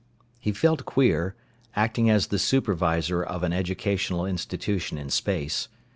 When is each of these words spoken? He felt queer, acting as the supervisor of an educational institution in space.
He 0.39 0.51
felt 0.51 0.83
queer, 0.87 1.35
acting 1.75 2.09
as 2.09 2.25
the 2.33 2.39
supervisor 2.39 3.21
of 3.23 3.43
an 3.43 3.53
educational 3.53 4.25
institution 4.25 4.97
in 4.97 5.11
space. 5.11 5.67